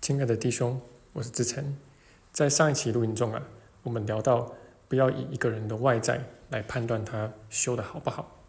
[0.00, 0.80] 亲爱的弟兄，
[1.12, 1.76] 我是志成。
[2.32, 3.48] 在上一期录音中啊，
[3.82, 4.54] 我们聊到
[4.88, 8.40] 不要以一个人的外在来判断他修的好不好。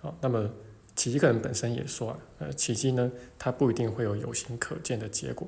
[0.00, 0.50] 好，那么
[0.96, 5.46] 奇迹个人本身也说啊，呃，奇迹呢，它不一定会有有形可见的结果。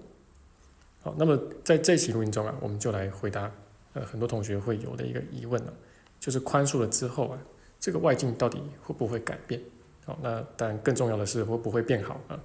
[1.00, 3.50] 好，那么在这期录音中啊，我们就来回答
[3.94, 5.72] 呃很多同学会有的一个疑问了，
[6.20, 7.38] 就是宽恕了之后啊，
[7.80, 9.58] 这个外境到底会不会改变？
[10.04, 12.38] 好，那当然更重要的是会不会变好啊？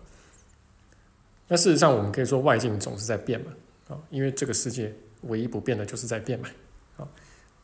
[1.48, 3.52] 那事实上，我们可以说外境总是在变嘛，
[3.90, 6.50] 啊，因为这个世界唯一不变的就是在变嘛，
[6.98, 7.08] 啊，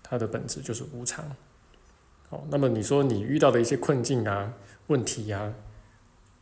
[0.04, 1.26] 它的本质就是无常，
[2.30, 4.54] 好，那么你说你遇到的一些困境啊、
[4.88, 5.54] 问题呀，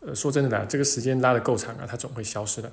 [0.02, 2.72] 呃，说真的啦，这个时间拉得够长啊，它总会消失的。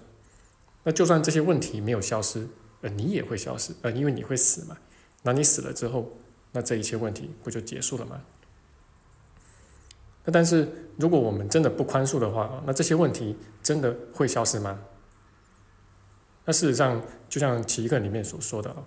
[0.82, 2.48] 那就算这些问题没有消失，
[2.80, 4.76] 呃，你也会消失，呃，因为你会死嘛，
[5.22, 6.16] 那你死了之后，
[6.52, 8.20] 那这一切问题不就结束了吗？
[10.26, 10.66] 那但是，
[10.98, 14.76] 如果我们真的不宽恕的话，那这些问题真的会消失吗？
[16.44, 18.82] 那事实上，就像奇一课里面所说的啊，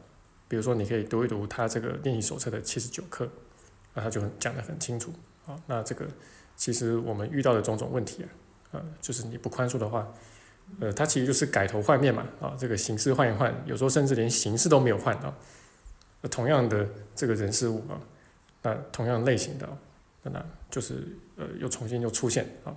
[0.50, 3.26] 比如说你可以读一读他这个练习手册的七十九课，
[3.94, 5.14] 那他就很讲得很清楚
[5.48, 5.58] 啊。
[5.66, 6.06] 那这个
[6.58, 8.28] 其实我们遇到的种种问题啊，
[8.72, 10.06] 呃，就是你不宽恕的话，
[10.82, 15.34] 呃，它其实就是改头换面嘛啊，这个形式换一换，有时候甚至连形式都没有换啊。
[16.30, 17.96] 同样的这个人事物啊，
[18.62, 19.70] 那同样类型的。
[20.32, 21.02] 那就是
[21.40, 22.76] 呃，又重新又出现啊，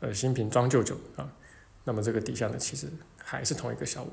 [0.00, 1.30] 呃，新瓶装旧酒啊，
[1.84, 4.08] 那么这个底下呢，其实还是同一个小我。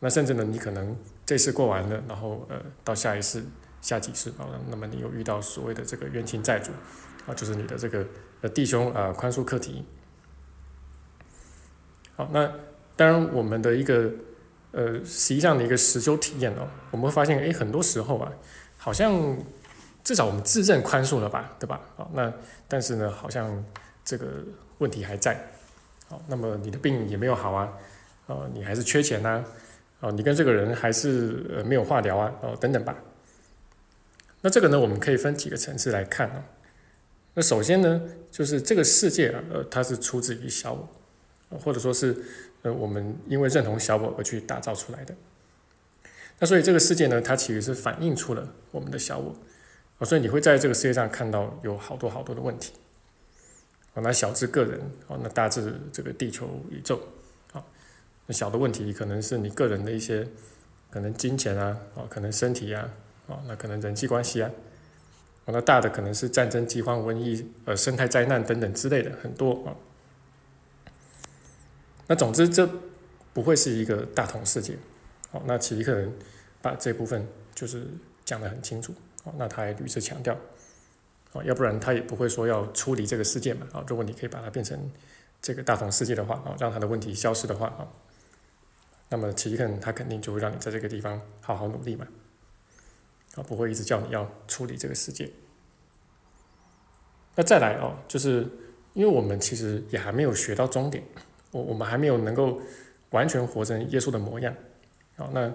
[0.00, 3.44] 那甚至呢，你可能这次过完了，然后呃，到下一次、
[3.82, 6.72] 下几次啊，那么你又遇到所谓的这个冤亲债主
[7.26, 8.06] 啊，就是你的这个
[8.40, 9.84] 呃弟兄啊，宽恕课题。
[12.16, 12.50] 好，那
[12.96, 14.10] 当然我们的一个
[14.72, 18.32] 呃实际上的一个实修体验哦，我们会发现，哎，很多时候啊，
[18.78, 19.36] 好像。
[20.08, 21.78] 至少我们自认宽恕了吧，对吧？
[21.94, 22.32] 好，那
[22.66, 23.62] 但是呢，好像
[24.02, 24.26] 这个
[24.78, 25.38] 问题还在。
[26.08, 27.70] 好，那么你的病也没有好啊，
[28.24, 29.44] 哦，你还是缺钱呐，
[30.00, 32.96] 哦，你跟这个人还是呃没有话聊啊，哦，等等吧。
[34.40, 36.42] 那这个呢，我们可以分几个层次来看啊。
[37.34, 40.88] 那首先呢，就是这个世界啊，呃，它是出自于小我，
[41.58, 42.16] 或者说是
[42.62, 45.14] 呃我们因为认同小我而去打造出来的。
[46.38, 49.36] 那所以这个世界呢，它其实是反映出了我们的小我。
[49.98, 52.72] 哦，所以你会在这个世界上看到有好多好多的问题。
[53.94, 57.00] 哦，那小至个人，哦，那大至这个地球宇宙，
[57.52, 57.64] 啊，
[58.26, 60.26] 那小的问题可能是你个人的一些，
[60.90, 62.88] 可能金钱啊，啊，可能身体啊，
[63.26, 64.50] 啊，那可能人际关系啊，
[65.46, 69.74] 哦，那大的可能是战争、饥荒、瘟疫、呃，生态灾难等等之类的很多啊。
[72.06, 72.68] 那总之，这
[73.34, 74.76] 不会是一个大同世界。
[75.32, 76.10] 哦，那奇克人
[76.62, 77.86] 把这部分就是
[78.24, 78.94] 讲得很清楚。
[79.36, 80.34] 那他也屡次强调，
[81.32, 84.90] 哦，要不然他也不会说要出离这个世界嘛，啊，如果你可以把它变成
[85.42, 87.86] 这个大同世界的话，啊，让他的问题消失的话，啊，
[89.10, 92.06] 那么其实他肯定就会让你在这个地方好好努力嘛，
[93.34, 95.30] 啊，不会一直叫你要处理这个世界。
[97.34, 98.46] 那再来哦，就是
[98.94, 101.04] 因为我们其实也还没有学到终点，
[101.50, 102.60] 我我们还没有能够
[103.10, 104.54] 完全活成耶稣的模样，
[105.16, 105.52] 好，那。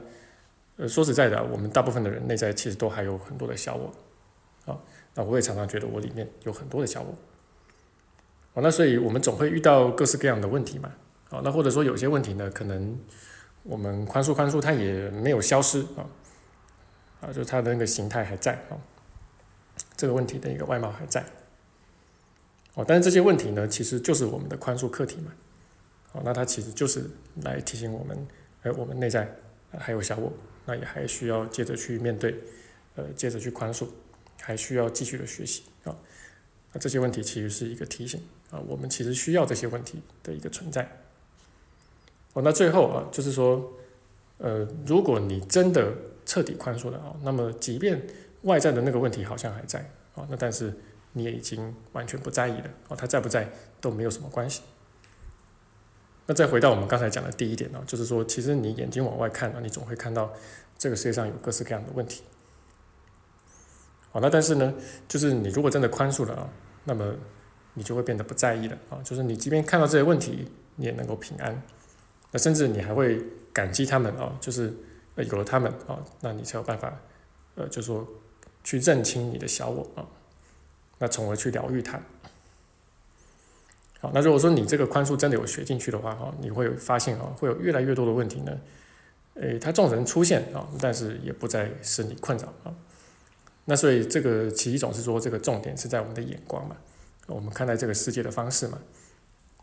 [0.88, 3.94] 说实在的，我们大部分的人内在其实都还有很多的小我，
[4.72, 4.78] 啊，
[5.16, 7.16] 那我也常常觉得我里面有很多的小我，
[8.54, 10.92] 哦，那所以我们总会遇到各式各样的问题嘛，
[11.30, 13.00] 啊，那或者说有些问题呢，可能
[13.64, 16.06] 我们宽恕宽恕，它也没有消失啊，
[17.22, 18.76] 啊，就它的那个形态还在啊，
[19.96, 21.24] 这个问题的一个外貌还在，
[22.74, 25.32] 哦，但是这些问题呢，其实就是我们的宽恕课题嘛，
[26.14, 27.10] 哦，那它其实就是
[27.44, 28.28] 来提醒我们，
[28.64, 29.34] 哎，我们内在
[29.78, 30.34] 还有小我。
[30.66, 32.36] 那也还需要接着去面对，
[32.96, 33.88] 呃，接着去宽恕，
[34.42, 35.96] 还需要继续的学习啊。
[36.72, 40.90] 那这些问题其实是一个提醒啊，我们其实需要这些问题的一个存在。
[42.34, 43.74] 哦，那最后啊，就是说，
[44.40, 45.94] 呃，如果你真的
[46.26, 48.02] 彻底宽恕了啊，那么即便
[48.42, 49.80] 外在的那个问题好像还在
[50.16, 50.74] 啊，那但是
[51.12, 54.62] 你也已经完全不在意了啊，他在不在都没有什么关系。
[56.26, 60.32] 那再回到我们刚才讲的第一点呢，就是说，其实你眼睛往外看啊，你总会看到
[60.78, 62.24] 这个世界上有各式各样的问题。
[64.12, 64.74] 好，那但是呢，
[65.08, 66.50] 就是你如果真的宽恕了啊，
[66.86, 67.14] 那么
[67.74, 71.62] 你就会变得不在意了啊，就是你即便看到这些问题，你也能够平安，
[72.32, 73.22] 那甚至你还会
[73.52, 74.74] 感激他们啊，就是
[75.16, 76.98] 有了他们啊，那你才有办法，
[77.56, 78.08] 呃，就说
[78.64, 80.08] 去认清你的小我啊，
[81.00, 82.00] 那从而去疗愈它。
[84.04, 88.60] 好，那如果说你这个宽恕真的有学进去的话，哈，你会发现啊，会有越来越多的问题呢，
[89.36, 92.76] 诶，它众人出现啊，但是也不再使你困扰啊。
[93.64, 96.76] 那所以这个其一种是说，这个重点是在我们的眼光嘛，
[97.28, 98.78] 我们看待这个世界的方式嘛。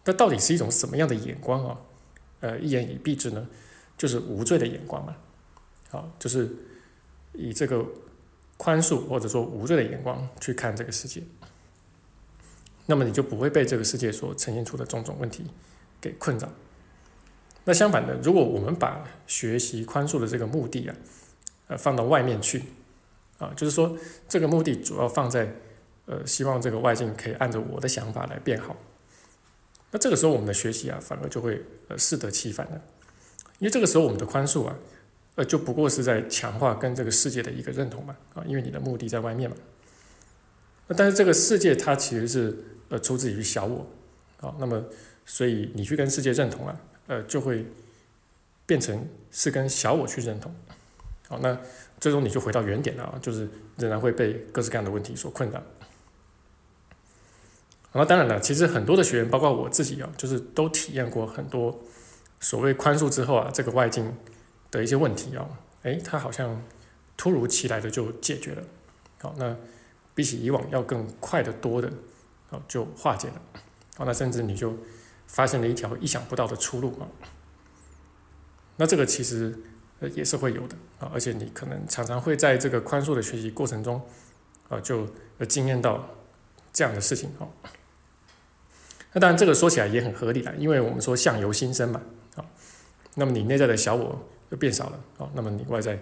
[0.07, 1.79] 那到底是一种什么样的眼光啊？
[2.41, 3.47] 呃一言以蔽之呢，
[3.99, 5.15] 就是无罪的眼光嘛，
[5.91, 6.49] 好，就是
[7.35, 7.85] 以这个
[8.57, 11.23] 宽恕或者说无罪的眼光去看这个世界，
[12.91, 15.45] 那么你就不会被这个世界所呈现出的种种问题
[16.01, 16.49] 给困扰。
[17.63, 20.97] 那相反的，如果我们把学习宽恕的这个目的啊，
[21.69, 22.65] 呃放到外面去，
[23.39, 23.97] 啊，就是说
[24.29, 25.55] 这个目的主要放在
[26.07, 28.75] 呃希望这个外境可以按照我的想法来变好。
[29.93, 32.83] 那这个时候我们的学习啊，反而就会呃适得其反了，
[33.61, 34.75] 因为这个时候我们的宽恕啊，
[35.37, 39.55] 呃就不过是在强化跟这个世界的一个认同嘛，啊，因为你的目的在外面嘛。
[40.89, 42.57] 那但是这个世界它其实是
[42.91, 43.87] 呃出自于小我，
[44.41, 44.85] 啊，那么
[45.25, 46.79] 所以你去跟世界认同啊。
[47.07, 47.67] 呃，就会
[48.67, 50.55] 变成是跟小我去认同，
[51.27, 51.59] 好，那
[51.99, 55.61] 最终你就回到原点了啊，就是仍然会被各式各样的问题所困扰。
[57.93, 61.77] 那当然了，其实很多的学员，包括我自己啊，就是都体验过很多
[62.39, 64.15] 所谓宽恕之后啊，这个外境
[64.71, 65.49] 的一些问题啊，
[65.83, 66.63] 诶，它好像
[67.17, 68.63] 突如其来的就解决了，
[69.19, 69.57] 好，那
[70.15, 71.93] 比起以往要更快的多的，
[72.51, 73.41] 好，就化解了，
[73.97, 74.77] 好，那甚至你就。
[75.33, 77.07] 发现了一条意想不到的出路啊！
[78.79, 79.57] 那这个其实
[80.01, 84.05] 呃也是会有的啊，而且你可能常常会在这个宽恕的学习过程中
[84.69, 85.07] 啊，就
[85.39, 86.05] 呃经验到
[86.73, 87.47] 这样的事情啊。
[89.13, 92.03] 那当然这个说起来也很合理啦，因为我们说相由心生嘛
[92.35, 92.45] 啊，
[93.15, 95.97] 那么你内在的小我就变少了啊，那么你外在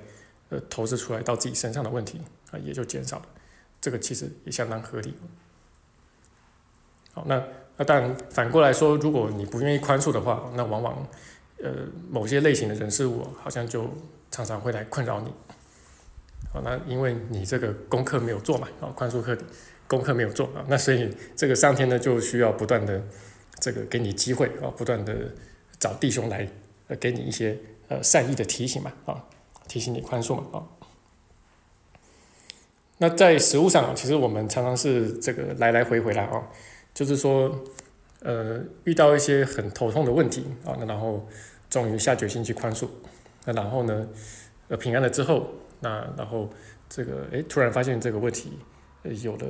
[0.48, 2.18] 呃投射出来到自己身上的问题
[2.50, 3.26] 啊也就减少了，
[3.78, 5.14] 这个其实也相当合理。
[7.26, 7.42] 那。
[7.80, 11.08] 那当然，反过来说，如果你不愿意宽恕的话，那往往，
[11.62, 11.70] 呃，
[12.10, 13.88] 某些类型的人事物好像就
[14.32, 15.32] 常常会来困扰你。
[16.52, 19.38] 好，那因为你这个功课没有做嘛，啊，宽恕课
[19.86, 23.00] 功课没有做啊，那所以这个上天呢就需要不断的
[23.60, 25.14] 这个给你机会啊，不断的
[25.78, 26.48] 找弟兄来
[26.88, 27.56] 呃给你一些
[27.86, 29.24] 呃善意的提醒嘛，啊，
[29.68, 30.58] 提醒你宽恕嘛，啊。
[32.96, 36.42] 那在实物上，其实我们常常是这个来来回回来啊。
[36.98, 37.56] 就是说，
[38.22, 41.24] 呃，遇到一些很头痛的问题啊，那然后
[41.70, 42.88] 终于下决心去宽恕，
[43.44, 44.08] 那然后呢，
[44.66, 45.48] 呃，平安了之后，
[45.78, 46.50] 那然后
[46.88, 48.58] 这个诶，突然发现这个问题
[49.22, 49.46] 有了，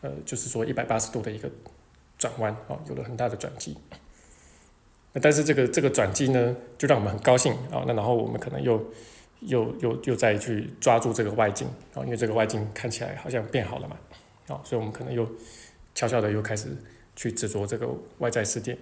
[0.00, 1.50] 呃，就是说一百八十度的一个
[2.16, 3.76] 转弯啊，有了很大的转机。
[5.12, 8.82] 那但是这个这个转机呢，就让我们很高兴啊，那然后我们可能又
[9.40, 13.98] 又又又再去抓住这个外境啊，因为这个外境看起来好像变好了嘛，
[14.48, 15.28] 啊，所以我们可能又。
[15.94, 16.68] 悄悄的又开始
[17.14, 17.86] 去执着这个
[18.18, 18.78] 外在世界，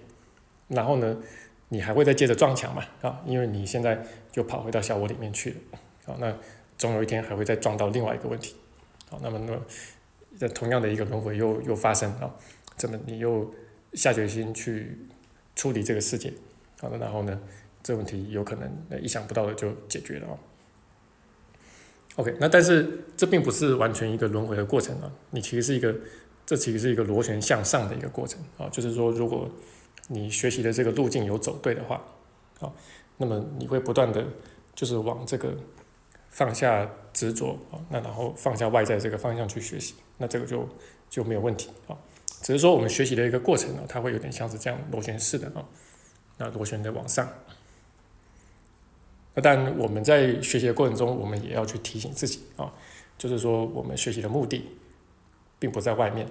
[0.69, 1.17] 然后呢，
[1.67, 2.85] 你还会再接着撞墙嘛？
[3.01, 6.33] 啊，因为你现在就跑回到小我里面去了，啊，那
[6.77, 8.55] 总有一天还会再撞到另外一个问题，
[9.09, 12.33] 好，那么那么同样的一个轮回又又发生啊，
[12.77, 13.53] 这么你又
[13.93, 14.97] 下决心去
[15.55, 16.31] 处理这个世界，
[16.79, 17.41] 好的，然后呢，
[17.83, 20.37] 这问题有可能意想不到的就解决了啊。
[22.15, 25.93] OK，那但是这并不是完全一个轮回的过程啊，你其实是一个。
[26.49, 29.47] 这其实是一个螺旋向上的一个过程啊，就是说，如果
[30.07, 32.01] 你学习的这个路径有走对的话，
[32.59, 32.73] 啊，
[33.17, 34.25] 那么你会不断的，
[34.73, 35.55] 就是往这个
[36.31, 40.67] 放下执着啊，那然后放下外在这个方向去学习，那这个就
[41.07, 41.95] 就没有问题啊。
[42.41, 45.63] 只是说我们学习的一个过程呢，它会有点像是这样螺旋式的啊，
[46.39, 47.29] 那螺旋的往上。
[49.35, 52.73] 那但我们在学习的过程中，我们也要去提醒自己啊，
[53.19, 54.67] 就是说我们学习的目的。
[55.59, 56.25] 并不在外面，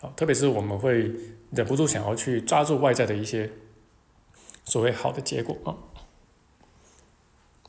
[0.00, 1.12] 啊，特别是我们会
[1.50, 3.50] 忍不住想要去抓住外在的一些
[4.64, 5.76] 所谓好的结果啊。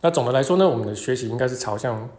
[0.02, 2.10] 那总的来说呢，我们的学习应该是朝向，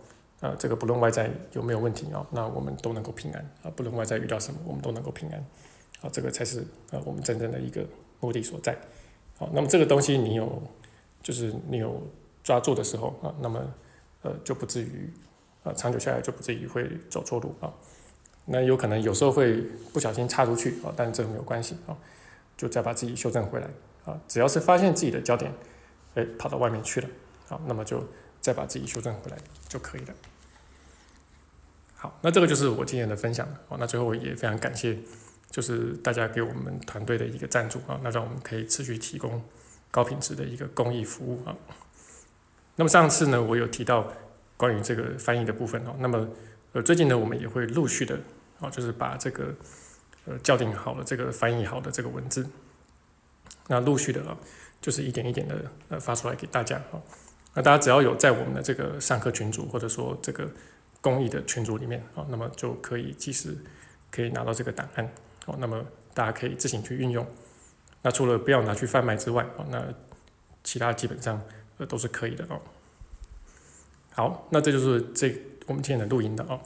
[0.41, 5.39] 呃，这个不论外在有没有问题啊，那我们都能够平安啊，不论外在遇到什么，我们都能够平安，
[6.01, 7.85] 啊，这个才是呃我们真正的一个
[8.21, 8.77] 目的所在。
[9.37, 10.63] 好，那么这个东西你有，
[11.23, 12.01] 就是你有
[12.43, 13.61] 抓住的时候啊，那么
[14.23, 15.11] 呃就不至于，
[15.63, 17.73] 啊，长久下来就不至于会走错路啊。
[18.47, 19.57] 那有可能有时候会
[19.93, 21.97] 不小心插出去啊，但这个没有关系啊，
[22.59, 23.67] 就再把自己修正回来
[24.05, 24.21] 啊。
[24.29, 25.51] 只要是发现自己的焦点，
[26.15, 27.09] 哎，跑到外面去了
[27.49, 28.07] 啊，那么就
[28.43, 30.15] 再把自己修正回来就可以了。
[31.97, 33.79] 好，那这个就是我今天的分享哦。
[33.81, 34.99] 那最后也非常感谢，
[35.51, 39.43] 就是大家给我们团队的一个赞助啊，那让我们可以持续提供
[39.91, 41.57] 高品质的一个公益服务啊。
[42.77, 44.13] 那么上次呢，我有提到
[44.59, 46.29] 关于这个翻译的部分哦，那么。
[46.75, 48.19] 呃，最近呢，我们也会陆续的，
[48.59, 49.55] 啊，就是把这个
[50.25, 52.51] 呃校订好了这个翻译好的这个文字，
[53.69, 54.37] 那陆续的啊，
[54.81, 57.01] 就是一点一点的呃发出来给大家啊。
[57.55, 60.51] 那大家只要有在我们的这个上课群组或者说这个
[61.01, 63.57] 公益的群组里面啊，那么就可以及时
[64.11, 65.09] 可以拿到这个档案
[65.47, 65.55] 哦。
[65.61, 65.81] 那么
[66.13, 67.25] 大家可以自行去运用。
[68.03, 69.81] 那除了不要拿去贩卖之外啊，那
[70.65, 71.41] 其他基本上
[71.79, 72.61] 呃都是可以的哦。
[74.11, 75.31] 好，那这就是这
[75.67, 76.61] 我们今天的录音的啊。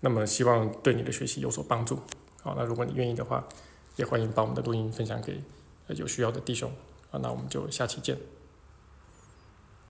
[0.00, 1.98] 那么希望对你的学习有所帮助。
[2.42, 3.44] 好，那如果你愿意的话，
[3.96, 5.42] 也欢迎把我们的录音分享给
[5.88, 6.70] 有需要的弟兄。
[7.10, 8.18] 啊，那我们就下期见。